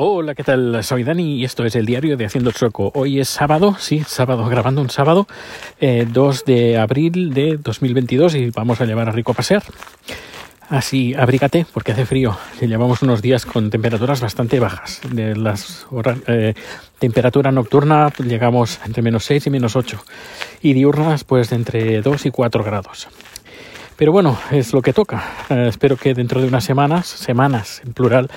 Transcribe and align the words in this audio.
Hola, 0.00 0.36
¿qué 0.36 0.44
tal? 0.44 0.84
Soy 0.84 1.02
Dani 1.02 1.40
y 1.40 1.44
esto 1.44 1.64
es 1.64 1.74
el 1.74 1.84
diario 1.84 2.16
de 2.16 2.24
Haciendo 2.24 2.52
Choco. 2.52 2.92
Hoy 2.94 3.18
es 3.18 3.28
sábado, 3.28 3.74
sí, 3.80 4.04
sábado, 4.06 4.48
grabando 4.48 4.80
un 4.80 4.90
sábado, 4.90 5.26
2 5.80 5.80
eh, 5.80 6.42
de 6.46 6.78
abril 6.78 7.34
de 7.34 7.56
2022 7.56 8.36
y 8.36 8.50
vamos 8.50 8.80
a 8.80 8.84
llevar 8.84 9.08
a 9.08 9.10
Rico 9.10 9.32
a 9.32 9.34
pasear. 9.34 9.64
Así, 10.68 11.14
abrígate 11.14 11.66
porque 11.74 11.90
hace 11.90 12.06
frío. 12.06 12.38
Llevamos 12.60 13.02
unos 13.02 13.22
días 13.22 13.44
con 13.44 13.70
temperaturas 13.70 14.20
bastante 14.20 14.60
bajas. 14.60 15.00
De 15.10 15.34
las 15.34 15.88
eh, 16.28 16.54
temperatura 17.00 17.50
nocturna 17.50 18.12
llegamos 18.24 18.78
entre 18.86 19.02
menos 19.02 19.24
6 19.24 19.48
y 19.48 19.50
menos 19.50 19.74
8 19.74 20.00
y 20.62 20.74
diurnas 20.74 21.24
pues 21.24 21.50
entre 21.50 22.02
2 22.02 22.26
y 22.26 22.30
4 22.30 22.62
grados. 22.62 23.08
Pero 23.98 24.12
bueno, 24.12 24.38
es 24.52 24.72
lo 24.72 24.80
que 24.80 24.92
toca. 24.92 25.24
Eh, 25.50 25.66
espero 25.68 25.96
que 25.96 26.14
dentro 26.14 26.40
de 26.40 26.46
unas 26.46 26.62
semanas, 26.62 27.08
semanas 27.08 27.82
en 27.84 27.92
plural, 27.92 28.30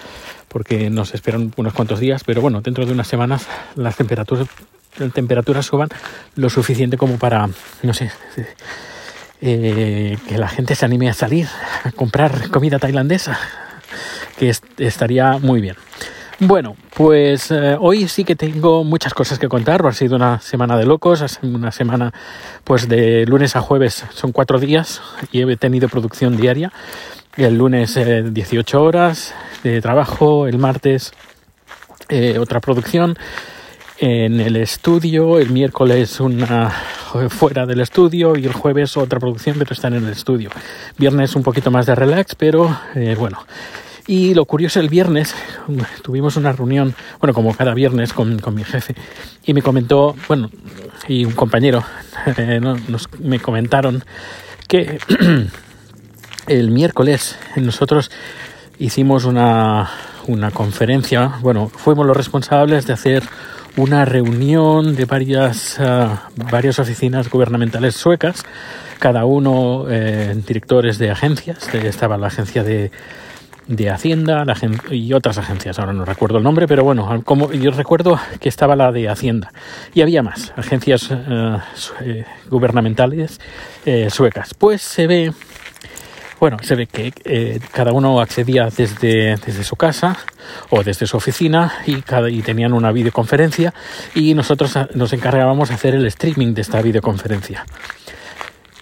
porque 0.48 0.90
nos 0.90 1.14
esperan 1.14 1.54
unos 1.56 1.74
cuantos 1.74 2.00
días, 2.00 2.24
pero 2.24 2.42
bueno, 2.42 2.62
dentro 2.62 2.84
de 2.88 2.92
unas 2.92 3.08
semanas 3.08 3.46
las 3.76 3.96
temperaturas, 3.96 4.48
temperaturas 5.14 5.68
suban 5.68 5.90
lo 6.36 6.50
suficiente 6.50 6.98
como 6.98 7.20
para, 7.20 7.48
no 7.84 7.94
sé, 7.94 8.12
eh, 9.42 10.18
que 10.28 10.38
la 10.40 10.48
gente 10.48 10.74
se 10.74 10.84
anime 10.84 11.12
a 11.12 11.14
salir 11.14 11.48
a 11.84 11.92
comprar 11.92 12.50
comida 12.50 12.80
tailandesa, 12.80 13.38
que 14.40 14.52
estaría 14.80 15.38
muy 15.38 15.62
bien. 15.62 15.76
Bueno, 16.44 16.76
pues 16.96 17.52
eh, 17.52 17.78
hoy 17.80 18.08
sí 18.08 18.24
que 18.24 18.36
tengo 18.36 18.84
muchas 18.84 19.14
cosas 19.14 19.38
que 19.38 19.48
contar. 19.48 19.86
Ha 19.86 19.92
sido 19.92 20.16
una 20.16 20.42
semana 20.42 20.76
de 20.76 20.88
locos, 20.88 21.24
una 21.44 21.72
semana 21.72 22.12
pues 22.64 22.90
de 22.90 23.28
lunes 23.28 23.56
a 23.56 23.62
jueves 23.62 24.06
son 24.12 24.32
cuatro 24.32 24.58
días 24.60 25.04
y 25.32 25.44
he 25.44 25.56
tenido 25.56 25.88
producción 25.88 26.36
diaria. 26.36 26.74
El 27.38 27.60
lunes 27.60 27.94
18 27.94 28.76
eh, 28.76 28.82
horas 28.82 29.36
de 29.64 29.82
trabajo, 29.82 30.48
el 30.48 30.58
martes 30.58 31.12
eh, 32.10 32.40
otra 32.40 32.60
producción 32.60 33.20
en 34.00 34.40
el 34.40 34.56
estudio, 34.56 35.38
el 35.38 35.52
miércoles 35.52 36.20
una 36.20 36.72
fuera 37.30 37.68
del 37.68 37.82
estudio 37.82 38.36
y 38.36 38.46
el 38.46 38.54
jueves 38.54 38.98
otra 38.98 39.20
producción 39.20 39.58
pero 39.60 39.74
está 39.74 39.90
en 39.90 39.94
el 39.94 40.10
estudio. 40.10 40.50
Viernes 40.98 41.36
un 41.36 41.44
poquito 41.44 41.70
más 41.70 41.86
de 41.86 41.94
relax, 41.94 42.34
pero 42.34 42.76
bueno, 43.20 43.46
y 44.08 44.34
lo 44.34 44.46
curioso, 44.46 44.80
el 44.80 44.90
viernes 44.90 45.36
tuvimos 46.04 46.38
una 46.38 46.52
reunión, 46.52 46.96
bueno, 47.20 47.34
como 47.34 47.54
cada 47.56 47.74
viernes 47.74 48.14
con, 48.14 48.40
con 48.40 48.56
mi 48.56 48.64
jefe, 48.64 48.96
y 49.46 49.54
me 49.54 49.62
comentó, 49.62 50.16
bueno, 50.28 50.50
y 51.08 51.26
un 51.26 51.34
compañero, 51.34 51.84
eh, 52.38 52.60
nos, 52.60 53.10
me 53.20 53.40
comentaron 53.40 54.04
que 54.68 55.00
el 56.48 56.72
miércoles 56.72 57.38
nosotros 57.56 58.12
hicimos 58.80 59.26
una, 59.26 59.90
una 60.28 60.52
conferencia, 60.52 61.34
bueno, 61.42 61.70
fuimos 61.70 62.06
los 62.06 62.18
responsables 62.18 62.88
de 62.88 62.94
hacer 62.94 63.24
una 63.78 64.06
reunión 64.06 64.96
de 64.96 65.06
varias, 65.06 65.80
ah, 65.80 66.30
varias 66.52 66.80
oficinas 66.80 67.30
gubernamentales 67.30 67.96
suecas, 67.96 68.44
cada 69.00 69.26
uno 69.26 69.86
eh, 69.90 70.36
directores 70.46 70.98
de 70.98 71.10
agencias, 71.10 71.74
estaba 71.74 72.18
la 72.18 72.28
agencia 72.28 72.64
de 72.64 72.92
de 73.76 73.90
Hacienda 73.90 74.44
y 74.90 75.14
otras 75.14 75.38
agencias, 75.38 75.80
ahora 75.80 75.94
no 75.94 76.06
recuerdo 76.06 76.38
el 76.38 76.44
nombre, 76.44 76.68
pero 76.68 76.84
bueno, 76.84 77.22
como 77.24 77.52
yo 77.54 77.72
recuerdo 77.72 78.20
que 78.40 78.50
estaba 78.50 78.76
la 78.76 78.92
de 78.92 79.10
Hacienda 79.10 79.52
y 79.94 80.02
había 80.02 80.22
más 80.22 80.54
agencias 80.58 81.10
eh, 81.12 81.58
eh, 82.02 82.26
gubernamentales 82.50 83.40
eh, 83.86 84.10
suecas. 84.10 84.54
Pues 84.54 84.82
se 84.82 85.08
ve, 85.08 85.34
bueno, 86.40 86.58
se 86.62 86.76
ve 86.76 86.88
que 86.88 87.62
cada 87.72 87.94
uno 87.94 88.20
accedía 88.20 88.68
desde, 88.76 89.38
desde 89.38 89.64
su 89.64 89.76
casa 89.76 90.18
o 90.70 90.84
desde 90.84 91.08
su 91.08 91.18
oficina 91.18 91.74
y, 91.86 92.02
cada, 92.02 92.30
y 92.30 92.42
tenían 92.42 92.74
una 92.74 92.92
videoconferencia 92.92 93.74
y 94.14 94.34
nosotros 94.34 94.78
nos 94.94 95.14
encargábamos 95.14 95.70
de 95.70 95.76
hacer 95.76 95.96
el 95.96 96.06
streaming 96.08 96.54
de 96.54 96.62
esta 96.62 96.82
videoconferencia. 96.82 97.66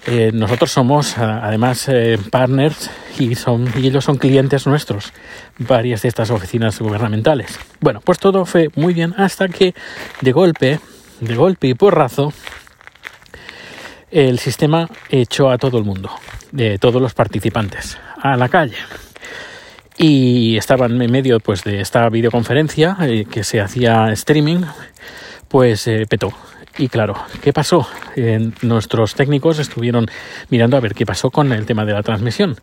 Eh, 0.07 0.31
nosotros 0.33 0.71
somos 0.71 1.17
además 1.17 1.87
eh, 1.89 2.17
partners 2.31 2.89
y, 3.17 3.35
son, 3.35 3.67
y 3.75 3.87
ellos 3.87 4.05
son 4.05 4.17
clientes 4.17 4.65
nuestros, 4.65 5.11
varias 5.57 6.03
de 6.03 6.07
estas 6.07 6.31
oficinas 6.31 6.79
gubernamentales. 6.79 7.59
Bueno, 7.81 7.99
pues 8.03 8.17
todo 8.17 8.45
fue 8.45 8.69
muy 8.75 8.93
bien 8.93 9.13
hasta 9.17 9.49
que 9.49 9.75
de 10.21 10.31
golpe, 10.31 10.79
de 11.19 11.35
golpe 11.35 11.67
y 11.67 11.73
porrazo, 11.73 12.31
el 14.09 14.39
sistema 14.39 14.89
echó 15.09 15.51
a 15.51 15.57
todo 15.57 15.77
el 15.77 15.83
mundo, 15.83 16.09
de 16.51 16.79
todos 16.79 17.01
los 17.01 17.13
participantes, 17.13 17.97
a 18.21 18.37
la 18.37 18.47
calle. 18.47 18.77
Y 19.97 20.55
estaban 20.55 20.99
en 21.01 21.11
medio 21.11 21.41
pues, 21.41 21.63
de 21.65 21.81
esta 21.81 22.07
videoconferencia 22.09 22.97
eh, 23.01 23.25
que 23.29 23.43
se 23.43 23.59
hacía 23.59 24.11
streaming, 24.13 24.61
pues 25.49 25.89
petó 26.09 26.31
y 26.79 26.87
claro, 26.87 27.15
¿qué 27.41 27.53
pasó? 27.53 27.87
nuestros 28.61 29.15
técnicos 29.15 29.59
estuvieron 29.59 30.07
mirando 30.49 30.75
a 30.75 30.79
ver 30.79 30.93
qué 30.93 31.05
pasó 31.05 31.29
con 31.29 31.51
el 31.51 31.65
tema 31.65 31.85
de 31.85 31.93
la 31.93 32.03
transmisión. 32.03 32.55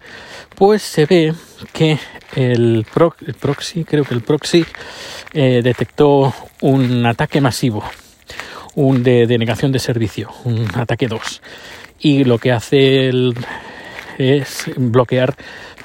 Pues 0.54 0.82
se 0.82 1.06
ve 1.06 1.34
que 1.72 1.98
el, 2.34 2.86
proxy, 3.40 3.84
creo 3.84 4.04
que 4.04 4.14
el 4.14 4.22
proxy 4.22 4.64
eh, 5.32 5.60
detectó 5.62 6.34
un 6.62 7.06
ataque 7.06 7.40
masivo, 7.40 7.84
un 8.74 9.02
de 9.02 9.26
denegación 9.26 9.70
de 9.70 9.78
servicio, 9.78 10.30
un 10.44 10.66
ataque 10.74 11.08
2. 11.08 11.42
Y 12.00 12.24
lo 12.24 12.38
que 12.38 12.52
hace 12.52 13.10
es 14.18 14.70
bloquear 14.76 15.36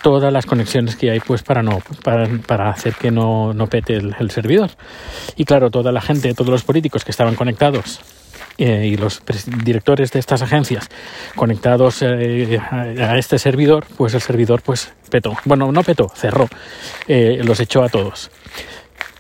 todas 0.02 0.31
las 0.34 0.46
conexiones 0.46 0.96
que 0.96 1.12
hay 1.12 1.19
pues 1.19 1.44
para 1.44 1.62
no 1.62 1.80
para, 2.03 2.69
hacer 2.69 2.96
que 2.96 3.12
no 3.12 3.53
pete 3.69 3.96
el, 3.96 4.31
servidor 4.31 4.72
y 5.36 5.46
claro 5.46 5.69
toda 5.69 5.92
la 5.92 6.02
gente 6.02 6.34
todos 6.34 6.50
los 6.50 6.63
políticos 6.63 7.06
que 7.06 7.12
estaban 7.12 7.36
conectados 7.36 8.00
eh, 8.57 8.88
y 8.88 8.97
los 8.97 9.22
directores 9.63 10.12
de 10.12 10.19
estas 10.19 10.41
agencias 10.41 10.89
conectados 11.35 12.01
eh, 12.01 12.59
a, 12.69 13.17
este 13.17 13.39
servidor, 13.39 13.85
pues 13.97 14.13
el 14.13 14.22
servidor 14.22 14.62
pues 14.62 14.94
petó. 15.09 15.35
Bueno, 15.45 15.72
no 15.72 15.84
petó, 15.84 16.09
cerró, 16.16 16.47
eh, 17.07 17.41
los 17.44 17.59
echó 17.59 17.84
a 17.84 17.89
todos. 17.89 18.31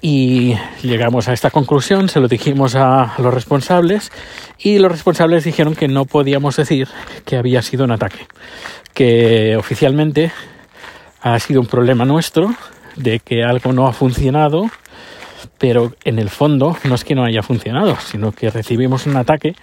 Y 0.01 0.55
llegamos 0.81 1.27
a 1.27 1.33
esta 1.33 1.51
conclusión, 1.51 2.09
se 2.09 2.19
lo 2.19 2.27
dijimos 2.27 2.75
a 2.75 3.13
los 3.19 3.33
responsables 3.33 4.11
y 4.57 4.79
los 4.79 4.91
responsables 4.91 5.43
dijeron 5.43 5.75
que 5.75 5.87
no 5.87 6.05
podíamos 6.05 6.55
decir 6.55 6.87
que 7.23 7.37
había 7.37 7.61
sido 7.61 7.85
un 7.85 7.91
ataque, 7.91 8.27
que 8.95 9.55
oficialmente 9.57 10.31
ha 11.21 11.37
sido 11.39 11.61
un 11.61 11.67
problema 11.67 12.03
nuestro 12.03 12.53
de 12.95 13.19
que 13.19 13.43
algo 13.43 13.73
no 13.73 13.87
ha 13.87 13.93
funcionado 13.93 14.71
pero 15.57 15.93
en 16.03 16.19
el 16.19 16.29
fondo 16.29 16.77
no 16.83 16.95
es 16.95 17.03
que 17.03 17.15
no 17.15 17.23
haya 17.23 17.43
funcionado, 17.43 17.97
sino 17.97 18.31
que 18.31 18.49
recibimos 18.49 19.05
un 19.05 19.17
ataque, 19.17 19.55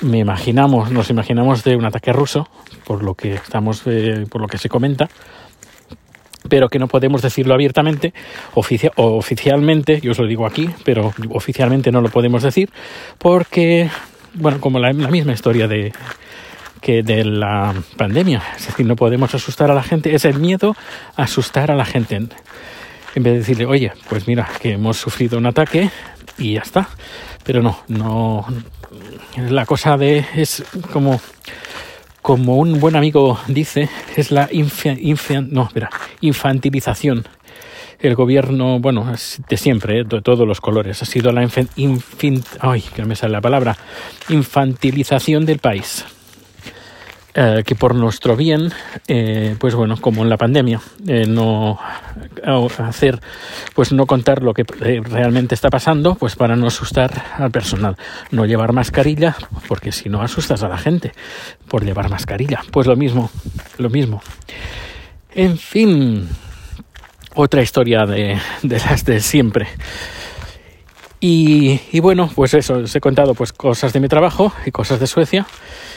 me 0.00 0.18
imaginamos, 0.18 0.90
nos 0.90 1.10
imaginamos 1.10 1.64
de 1.64 1.76
un 1.76 1.84
ataque 1.84 2.12
ruso, 2.12 2.48
por 2.84 3.02
lo 3.02 3.14
que 3.14 3.34
estamos, 3.34 3.82
eh, 3.86 4.26
por 4.30 4.40
lo 4.40 4.46
que 4.46 4.58
se 4.58 4.68
comenta, 4.68 5.08
pero 6.48 6.68
que 6.68 6.78
no 6.78 6.88
podemos 6.88 7.22
decirlo 7.22 7.54
abiertamente, 7.54 8.14
o 8.54 8.64
oficialmente, 8.96 10.00
yo 10.00 10.12
os 10.12 10.18
lo 10.18 10.26
digo 10.26 10.46
aquí, 10.46 10.70
pero 10.84 11.12
oficialmente 11.30 11.92
no 11.92 12.00
lo 12.00 12.08
podemos 12.08 12.42
decir, 12.42 12.70
porque, 13.18 13.90
bueno, 14.34 14.60
como 14.60 14.78
la, 14.78 14.92
misma 14.92 15.32
historia 15.32 15.68
de, 15.68 15.92
que 16.80 17.02
de 17.02 17.24
la 17.24 17.74
pandemia. 17.96 18.42
Es 18.56 18.68
decir, 18.68 18.86
no 18.86 18.96
podemos 18.96 19.34
asustar 19.34 19.70
a 19.70 19.74
la 19.74 19.82
gente. 19.82 20.14
Es 20.14 20.24
el 20.24 20.38
miedo 20.38 20.76
asustar 21.16 21.70
a 21.70 21.74
la 21.74 21.84
gente 21.84 22.16
en 23.14 23.22
vez 23.22 23.32
de 23.32 23.38
decirle, 23.40 23.66
oye, 23.66 23.92
pues 24.08 24.26
mira, 24.26 24.48
que 24.60 24.72
hemos 24.72 24.96
sufrido 24.96 25.38
un 25.38 25.46
ataque 25.46 25.90
y 26.38 26.54
ya 26.54 26.60
está. 26.60 26.88
Pero 27.44 27.62
no, 27.62 27.78
no. 27.88 28.46
La 29.48 29.66
cosa 29.66 29.96
de. 29.96 30.24
Es 30.34 30.64
como. 30.92 31.20
Como 32.22 32.56
un 32.56 32.80
buen 32.80 32.96
amigo 32.96 33.40
dice, 33.48 33.88
es 34.14 34.30
la 34.30 34.46
no, 34.52 35.70
infantilización. 36.20 37.26
El 37.98 38.14
gobierno, 38.14 38.78
bueno, 38.78 39.10
de 39.48 39.56
siempre, 39.56 40.00
¿eh? 40.00 40.04
de 40.06 40.20
todos 40.20 40.46
los 40.46 40.60
colores, 40.60 41.00
ha 41.02 41.06
sido 41.06 41.32
la 41.32 41.42
ay, 42.60 42.82
que 42.94 43.04
me 43.06 43.16
sale 43.16 43.32
la 43.32 43.40
palabra, 43.40 43.76
infantilización 44.28 45.46
del 45.46 45.60
país. 45.60 46.04
Eh, 47.32 47.62
que 47.64 47.76
por 47.76 47.94
nuestro 47.94 48.36
bien, 48.36 48.72
eh, 49.06 49.54
pues 49.60 49.76
bueno, 49.76 49.96
como 50.00 50.24
en 50.24 50.28
la 50.28 50.36
pandemia, 50.36 50.80
eh, 51.06 51.26
no 51.28 51.78
hacer, 52.78 53.20
pues 53.72 53.92
no 53.92 54.06
contar 54.06 54.42
lo 54.42 54.52
que 54.52 54.64
realmente 54.64 55.54
está 55.54 55.70
pasando, 55.70 56.16
pues 56.16 56.34
para 56.34 56.56
no 56.56 56.66
asustar 56.66 57.22
al 57.38 57.52
personal, 57.52 57.96
no 58.32 58.46
llevar 58.46 58.72
mascarilla, 58.72 59.36
porque 59.68 59.92
si 59.92 60.08
no 60.08 60.22
asustas 60.22 60.64
a 60.64 60.68
la 60.68 60.76
gente 60.76 61.12
por 61.68 61.84
llevar 61.84 62.10
mascarilla, 62.10 62.62
pues 62.72 62.88
lo 62.88 62.96
mismo, 62.96 63.30
lo 63.78 63.90
mismo. 63.90 64.22
En 65.32 65.56
fin, 65.56 66.28
otra 67.36 67.62
historia 67.62 68.06
de, 68.06 68.40
de 68.64 68.78
las 68.78 69.04
de 69.04 69.20
siempre. 69.20 69.68
Y, 71.22 72.00
bueno, 72.00 72.30
pues 72.34 72.54
eso, 72.54 72.78
os 72.78 72.96
he 72.96 73.00
contado 73.00 73.34
pues 73.34 73.52
cosas 73.52 73.92
de 73.92 74.00
mi 74.00 74.08
trabajo 74.08 74.54
y 74.64 74.70
cosas 74.70 75.00
de 75.00 75.06
Suecia 75.06 75.46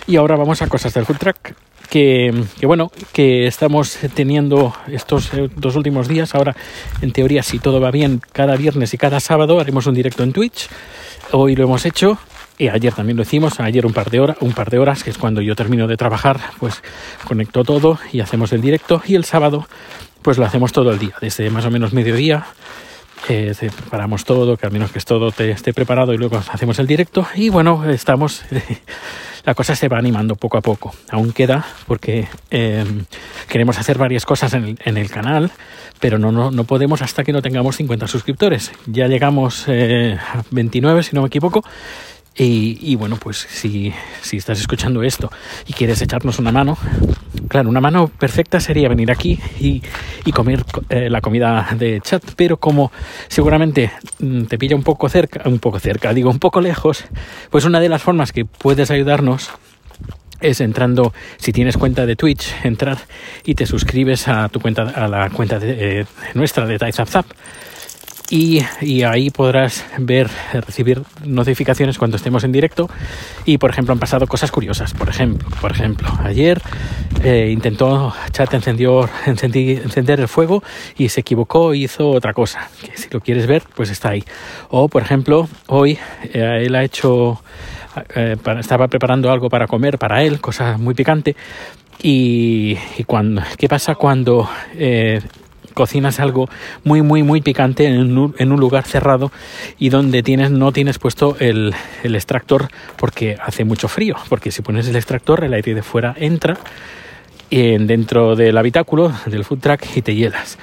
Y 0.05 0.17
ahora 0.17 0.35
vamos 0.35 0.61
a 0.61 0.67
cosas 0.67 0.93
del 0.93 1.05
food 1.05 1.17
track. 1.17 1.55
Que, 1.89 2.33
que, 2.59 2.65
bueno, 2.65 2.91
que 3.13 3.45
estamos 3.45 3.97
teniendo 4.15 4.73
estos 4.87 5.33
eh, 5.33 5.49
dos 5.55 5.75
últimos 5.75 6.07
días. 6.07 6.35
Ahora, 6.35 6.55
en 7.01 7.11
teoría, 7.11 7.43
si 7.43 7.59
todo 7.59 7.79
va 7.79 7.91
bien, 7.91 8.21
cada 8.33 8.55
viernes 8.57 8.93
y 8.93 8.97
cada 8.97 9.19
sábado 9.19 9.59
haremos 9.59 9.85
un 9.87 9.93
directo 9.93 10.23
en 10.23 10.33
Twitch. 10.33 10.67
Hoy 11.31 11.55
lo 11.55 11.63
hemos 11.63 11.85
hecho 11.85 12.17
y 12.57 12.67
ayer 12.67 12.93
también 12.93 13.17
lo 13.17 13.23
hicimos, 13.23 13.59
ayer 13.59 13.85
un 13.85 13.93
par 13.93 14.09
de 14.09 14.19
horas, 14.19 14.37
un 14.39 14.53
par 14.53 14.69
de 14.69 14.79
horas, 14.79 15.03
que 15.03 15.09
es 15.09 15.17
cuando 15.17 15.41
yo 15.41 15.55
termino 15.55 15.87
de 15.87 15.97
trabajar, 15.97 16.39
pues 16.59 16.81
conecto 17.25 17.63
todo 17.63 17.99
y 18.11 18.19
hacemos 18.19 18.53
el 18.53 18.61
directo 18.61 19.01
y 19.05 19.15
el 19.15 19.23
sábado 19.23 19.67
pues 20.21 20.37
lo 20.37 20.45
hacemos 20.45 20.71
todo 20.71 20.91
el 20.91 20.99
día, 20.99 21.15
desde 21.19 21.49
más 21.49 21.65
o 21.65 21.71
menos 21.71 21.93
mediodía 21.93 22.45
eh, 23.29 23.53
preparamos 23.59 24.25
todo, 24.25 24.57
que 24.57 24.65
al 24.65 24.71
menos 24.71 24.91
que 24.91 24.99
todo 24.99 25.33
esté 25.37 25.73
preparado 25.73 26.13
y 26.13 26.17
luego 26.17 26.37
hacemos 26.37 26.79
el 26.79 26.87
directo 26.87 27.27
y 27.35 27.49
bueno, 27.49 27.89
estamos 27.89 28.43
la 29.45 29.53
cosa 29.53 29.75
se 29.75 29.87
va 29.87 29.97
animando 29.97 30.35
poco 30.35 30.57
a 30.57 30.61
poco. 30.61 30.93
Aún 31.09 31.31
queda 31.31 31.65
porque 31.87 32.27
em, 32.49 33.05
queremos 33.47 33.77
hacer 33.77 33.97
varias 33.97 34.25
cosas 34.25 34.53
en 34.53 34.77
el, 34.97 35.09
canal, 35.09 35.51
pero 35.99 36.17
no, 36.17 36.31
no, 36.31 36.51
no, 36.51 36.63
podemos 36.63 37.01
hasta 37.01 37.23
que 37.23 37.33
no 37.33 37.41
tengamos 37.41 37.77
50 37.77 38.07
suscriptores. 38.07 38.71
Ya 38.85 39.07
llegamos 39.07 39.65
eh, 39.67 40.17
a 40.19 40.43
29, 40.51 41.03
si 41.03 41.15
no 41.15 41.21
me 41.21 41.27
equivoco, 41.27 41.63
y, 42.35 42.95
bueno, 42.95 43.17
pues 43.17 43.37
si, 43.37 43.93
si, 44.23 44.37
estás 44.37 44.59
escuchando 44.59 45.03
esto 45.03 45.31
y 45.67 45.73
quieres 45.73 46.01
echarnos 46.01 46.39
una 46.39 46.51
mano, 46.51 46.77
claro, 47.53 47.69
una 47.69 47.81
mano 47.81 48.07
perfecta 48.07 48.59
sería 48.59 48.89
venir 48.89 49.11
aquí 49.11 49.39
y, 49.59 49.83
y 50.25 50.31
comer 50.31 50.65
eh, 50.89 51.07
la 51.07 51.21
comida 51.21 51.67
de 51.77 52.01
chat, 52.01 52.23
pero 52.35 52.57
como 52.57 52.91
seguramente 53.27 53.91
mm, 54.17 54.45
te 54.45 54.57
pilla 54.57 54.75
un 54.75 54.81
poco 54.81 55.07
cerca, 55.07 55.47
un 55.47 55.59
poco 55.59 55.77
cerca, 55.77 56.15
digo 56.15 56.31
un 56.31 56.39
poco 56.39 56.61
lejos, 56.61 57.05
pues 57.51 57.65
una 57.65 57.79
de 57.79 57.89
las 57.89 58.01
formas 58.01 58.31
que 58.31 58.43
puedes 58.45 58.89
ayudarnos 58.89 59.51
es 60.41 60.61
entrando, 60.61 61.13
si 61.37 61.53
tienes 61.53 61.77
cuenta 61.77 62.07
de 62.07 62.15
Twitch, 62.15 62.51
entrar 62.63 62.97
y 63.45 63.53
te 63.53 63.67
suscribes 63.67 64.27
a 64.27 64.49
tu 64.49 64.59
cuenta, 64.59 64.89
a 64.89 65.07
la 65.07 65.29
cuenta 65.29 65.59
de, 65.59 65.99
eh, 65.99 66.05
nuestra 66.33 66.65
de 66.65 66.79
TaiZapZap 66.79 67.27
y, 68.29 69.03
ahí 69.03 69.29
podrás 69.29 69.85
ver, 69.97 70.29
recibir 70.53 71.03
notificaciones 71.25 71.97
cuando 71.97 72.17
estemos 72.17 72.43
en 72.43 72.51
directo 72.51 72.89
y 73.45 73.57
por 73.57 73.69
ejemplo 73.69 73.91
han 73.93 73.99
pasado 73.99 74.27
cosas 74.27 74.51
curiosas. 74.51 74.93
Por 74.93 75.09
ejemplo, 75.09 75.47
por 75.61 75.71
ejemplo 75.71 76.09
ayer 76.23 76.61
eh, 77.23 77.49
intentó 77.51 78.13
chat 78.31 78.53
encendió, 78.53 79.09
encender 79.25 80.19
el 80.19 80.27
fuego 80.27 80.63
y 80.97 81.09
se 81.09 81.21
equivocó 81.21 81.73
hizo 81.73 82.09
otra 82.09 82.33
cosa. 82.33 82.69
Que 82.81 82.97
si 82.97 83.09
lo 83.11 83.19
quieres 83.19 83.45
ver, 83.45 83.63
pues 83.75 83.89
está 83.89 84.09
ahí. 84.09 84.23
O 84.69 84.87
por 84.87 85.03
ejemplo, 85.03 85.47
hoy 85.67 85.99
eh, 86.33 86.63
él 86.65 86.75
ha 86.75 86.83
hecho, 86.83 87.41
eh, 88.15 88.37
estaba 88.59 88.87
preparando 88.87 89.31
algo 89.31 89.49
para 89.49 89.67
comer 89.67 89.97
para 89.99 90.23
él, 90.23 90.39
cosa 90.39 90.77
muy 90.77 90.93
picante. 90.93 91.35
Y, 92.01 92.77
y 92.97 93.03
cuando, 93.03 93.43
¿qué 93.57 93.69
pasa 93.69 93.95
cuando 93.95 94.49
cocinas 95.73 96.19
algo 96.19 96.49
muy, 96.83 97.01
muy, 97.01 97.23
muy 97.23 97.41
picante 97.41 97.85
en 97.85 98.17
un, 98.17 98.35
en 98.37 98.51
un 98.51 98.59
lugar 98.59 98.85
cerrado 98.85 99.31
y 99.79 99.89
donde 99.89 100.23
tienes, 100.23 100.51
no 100.51 100.71
tienes 100.71 100.99
puesto 100.99 101.35
el, 101.39 101.73
el, 102.03 102.15
extractor 102.15 102.69
porque 102.97 103.37
hace 103.43 103.63
mucho 103.63 103.87
frío. 103.87 104.15
Porque 104.29 104.51
si 104.51 104.61
pones 104.61 104.87
el 104.87 104.95
extractor, 104.95 105.43
el 105.43 105.53
aire 105.53 105.75
de 105.75 105.83
fuera 105.83 106.15
entra 106.17 106.57
en, 107.49 107.87
dentro 107.87 108.35
del 108.35 108.57
habitáculo 108.57 109.13
del 109.25 109.43
food 109.43 109.59
truck 109.59 109.81
y 109.95 110.01
te 110.01 110.15
hielas. 110.15 110.57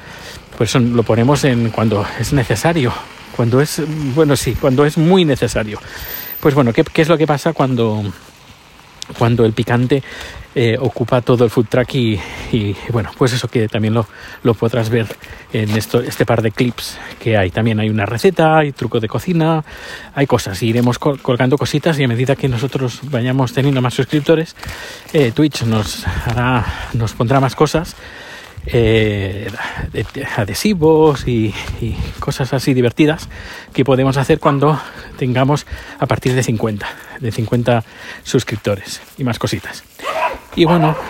Por 0.56 0.66
eso 0.66 0.78
lo 0.78 1.02
ponemos 1.02 1.44
en 1.44 1.70
cuando 1.70 2.04
es 2.18 2.32
necesario. 2.32 2.92
Cuando 3.36 3.60
es, 3.60 3.82
bueno, 4.14 4.36
sí, 4.36 4.54
cuando 4.54 4.84
es 4.84 4.98
muy 4.98 5.24
necesario. 5.24 5.78
Pues 6.40 6.54
bueno, 6.54 6.72
¿qué, 6.72 6.84
qué 6.84 7.02
es 7.02 7.08
lo 7.08 7.16
que 7.16 7.26
pasa 7.26 7.52
cuando, 7.52 8.02
cuando 9.18 9.44
el 9.44 9.52
picante 9.52 10.02
eh, 10.54 10.76
ocupa 10.80 11.20
todo 11.20 11.44
el 11.44 11.50
food 11.50 11.66
truck 11.68 11.94
y, 11.94 12.18
bueno, 12.90 13.10
pues 13.16 13.32
eso 13.32 13.48
también 13.70 13.94
lo, 13.94 14.54
podrás 14.54 14.90
ver 14.90 15.06
en 15.52 15.70
esto, 15.76 16.00
este 16.00 16.26
par 16.26 16.42
de 16.42 16.50
clips 16.50 16.98
que 17.20 17.36
hay. 17.36 17.50
También 17.50 17.78
hay 17.78 17.88
una 17.88 18.04
receta, 18.04 18.58
hay 18.58 18.72
truco 18.72 18.98
de 18.98 19.08
cocina, 19.08 19.64
hay 20.14 20.26
cosas. 20.26 20.62
Iremos 20.62 20.98
colgando 20.98 21.56
cositas 21.56 21.98
y 21.98 22.04
a 22.04 22.08
medida 22.08 22.34
que 22.34 22.48
nosotros 22.48 23.00
vayamos 23.04 23.52
teniendo 23.52 23.80
más 23.80 23.94
suscriptores, 23.94 24.56
eh, 25.12 25.32
Twitch 25.32 25.62
nos 25.62 26.04
pondrá 27.16 27.40
más 27.40 27.54
cosas. 27.54 27.94
Eh, 28.66 29.50
adhesivos 30.36 31.26
y, 31.26 31.54
cosas 32.20 32.52
así 32.52 32.74
divertidas 32.74 33.28
que 33.72 33.84
podemos 33.84 34.18
hacer 34.18 34.38
cuando 34.38 34.78
tengamos 35.16 35.66
a 35.98 36.06
partir 36.06 36.34
de 36.34 36.42
50, 36.42 36.86
de 37.20 37.32
50 37.32 37.84
suscriptores 38.22 39.00
y 39.18 39.24
más 39.24 39.38
cositas. 39.38 39.82
Y 40.54 40.64
bueno. 40.64 40.96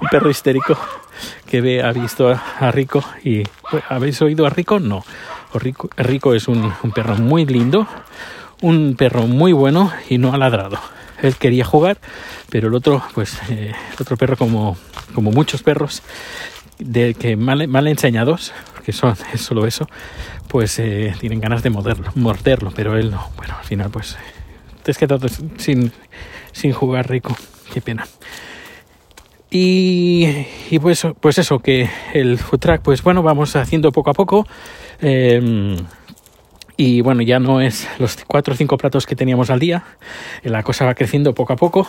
Un 0.00 0.08
perro 0.08 0.30
histérico 0.30 0.78
que 1.46 1.60
ve, 1.60 1.82
ha 1.82 1.92
visto 1.92 2.28
a 2.28 2.70
Rico 2.70 3.04
y 3.24 3.42
¿habéis 3.88 4.20
oído 4.22 4.46
a 4.46 4.50
Rico? 4.50 4.80
No. 4.80 5.04
Rico, 5.54 5.88
Rico 5.96 6.34
es 6.34 6.48
un, 6.48 6.72
perro 6.94 7.16
muy 7.16 7.46
lindo, 7.46 7.86
un 8.60 8.94
perro 8.96 9.26
muy 9.26 9.52
bueno 9.52 9.92
y 10.08 10.18
no 10.18 10.32
ha 10.32 10.38
ladrado. 10.38 10.78
Él 11.22 11.36
quería 11.36 11.64
jugar, 11.64 11.98
pero 12.50 12.68
el 12.68 12.74
otro, 12.74 13.02
pues, 13.14 13.38
eh, 13.50 13.72
el 13.72 13.96
otro 14.00 14.16
perro 14.16 14.36
como, 14.36 14.76
como 15.14 15.30
muchos 15.30 15.62
perros 15.62 16.02
de 16.78 17.14
que 17.14 17.36
mal, 17.36 17.66
mal 17.68 17.88
enseñados, 17.88 18.52
que 18.84 18.92
son 18.92 19.16
es 19.32 19.40
solo 19.40 19.66
eso, 19.66 19.88
pues 20.48 20.78
eh, 20.78 21.14
tienen 21.20 21.40
ganas 21.40 21.62
de 21.62 21.70
morderlo, 21.70 22.10
morderlo, 22.14 22.72
pero 22.74 22.96
él 22.96 23.10
no. 23.10 23.30
Bueno, 23.36 23.56
al 23.58 23.64
final, 23.64 23.90
pues 23.90 24.16
te 24.82 24.92
has 24.92 24.98
quedado 24.98 25.28
sin, 25.58 25.92
sin 26.52 26.72
jugar 26.72 27.08
rico. 27.10 27.36
Qué 27.72 27.80
pena. 27.80 28.06
Y, 29.50 30.46
y, 30.70 30.78
pues, 30.78 31.06
pues 31.20 31.38
eso, 31.38 31.58
que 31.58 31.88
el 32.12 32.38
food 32.38 32.58
track, 32.58 32.82
pues 32.82 33.02
bueno, 33.02 33.22
vamos 33.22 33.56
haciendo 33.56 33.92
poco 33.92 34.10
a 34.10 34.14
poco. 34.14 34.46
Eh, 35.00 35.76
y 36.80 37.00
bueno, 37.00 37.22
ya 37.22 37.40
no 37.40 37.60
es 37.60 37.88
los 37.98 38.16
cuatro 38.24 38.54
o 38.54 38.56
cinco 38.56 38.78
platos 38.78 39.04
que 39.04 39.16
teníamos 39.16 39.50
al 39.50 39.58
día. 39.58 39.82
La 40.44 40.62
cosa 40.62 40.84
va 40.84 40.94
creciendo 40.94 41.34
poco 41.34 41.52
a 41.52 41.56
poco. 41.56 41.88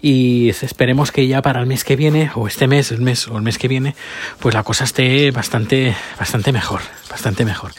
Y 0.00 0.50
esperemos 0.50 1.10
que 1.10 1.26
ya 1.26 1.42
para 1.42 1.60
el 1.60 1.66
mes 1.66 1.84
que 1.84 1.96
viene, 1.96 2.30
o 2.34 2.46
este 2.46 2.68
mes, 2.68 2.92
el 2.92 3.00
mes 3.00 3.26
o 3.28 3.36
el 3.36 3.42
mes 3.42 3.58
que 3.58 3.68
viene, 3.68 3.96
pues 4.38 4.54
la 4.54 4.62
cosa 4.62 4.84
esté 4.84 5.30
bastante, 5.30 5.94
bastante 6.18 6.52
mejor, 6.52 6.82
bastante 7.10 7.44
mejor. 7.44 7.72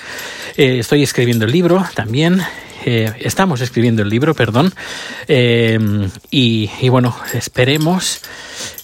Eh, 0.58 0.80
estoy 0.80 1.04
escribiendo 1.04 1.46
el 1.46 1.52
libro 1.52 1.86
también 1.96 2.44
eh, 2.86 3.14
estamos 3.20 3.62
escribiendo 3.62 4.04
el 4.04 4.10
libro, 4.10 4.34
perdón, 4.34 4.74
eh, 5.28 5.78
y, 6.32 6.70
y, 6.82 6.90
bueno, 6.90 7.16
esperemos 7.34 8.22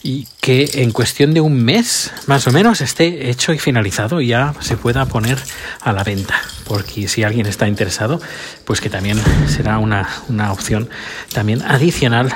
y 0.03 0.27
que 0.41 0.69
en 0.75 0.91
cuestión 0.91 1.33
de 1.33 1.41
un 1.41 1.63
mes, 1.63 2.11
más 2.27 2.45
o 2.47 2.51
menos, 2.51 2.81
esté 2.81 3.29
hecho 3.29 3.53
y 3.53 3.59
finalizado 3.59 4.21
y 4.21 4.27
ya 4.27 4.53
se 4.59 4.77
pueda 4.77 5.05
poner 5.05 5.37
a 5.81 5.93
la 5.93 6.03
venta. 6.03 6.41
Porque 6.65 7.07
si 7.07 7.23
alguien 7.23 7.45
está 7.45 7.67
interesado, 7.67 8.21
pues 8.65 8.81
que 8.81 8.89
también 8.89 9.19
será 9.47 9.77
una, 9.77 10.09
una 10.27 10.51
opción 10.51 10.89
también 11.33 11.61
adicional 11.61 12.33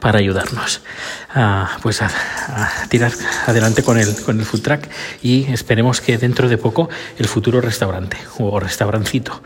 para 0.00 0.18
ayudarnos 0.18 0.80
a, 1.34 1.78
pues 1.82 2.02
a, 2.02 2.06
a, 2.06 2.88
tirar 2.88 3.12
adelante 3.46 3.82
con 3.82 3.98
el, 3.98 4.14
con 4.22 4.38
el 4.38 4.46
food 4.46 4.62
track 4.62 4.88
y 5.22 5.52
esperemos 5.52 6.00
que 6.00 6.18
dentro 6.18 6.48
de 6.48 6.58
poco 6.58 6.88
el 7.18 7.26
futuro 7.26 7.60
restaurante 7.60 8.16
o 8.38 8.60
restaurancito 8.60 9.42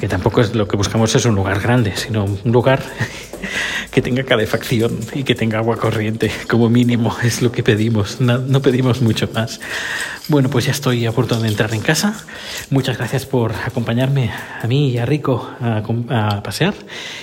que 0.00 0.08
tampoco 0.08 0.40
es 0.40 0.54
lo 0.54 0.68
que 0.68 0.76
buscamos 0.76 1.14
es 1.14 1.24
un 1.24 1.34
lugar 1.34 1.60
grande, 1.60 1.96
sino 1.96 2.24
un 2.24 2.52
lugar 2.52 2.82
que 3.90 4.02
tenga 4.02 4.24
calefacción 4.24 4.98
y 5.14 5.24
que 5.24 5.34
tenga 5.34 5.58
agua 5.58 5.76
corriente, 5.76 6.30
como 6.48 6.68
mínimo 6.68 7.16
es 7.22 7.42
lo 7.42 7.52
que 7.52 7.62
pedimos, 7.62 8.20
no, 8.20 8.60
pedimos 8.60 9.00
mucho 9.00 9.28
más. 9.32 9.60
Bueno, 10.28 10.50
pues 10.50 10.66
ya 10.66 10.72
estoy 10.72 11.06
a 11.06 11.12
punto 11.12 11.38
de 11.38 11.48
entrar 11.48 11.72
en 11.72 11.80
casa. 11.80 12.24
Muchas 12.70 12.98
gracias 12.98 13.26
por 13.26 13.52
acompañarme 13.54 14.30
a 14.30 14.66
mí 14.66 14.90
y 14.90 14.98
a 14.98 15.06
Rico 15.06 15.48
a 15.60 16.42
pasear 16.42 16.74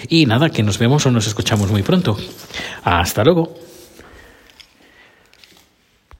y 0.07 0.25
nada, 0.25 0.49
que 0.49 0.63
nos 0.63 0.79
vemos 0.79 1.05
o 1.05 1.11
nos 1.11 1.27
escuchamos 1.27 1.69
muy 1.69 1.83
pronto. 1.83 2.17
Hasta 2.83 3.23
luego. 3.23 3.62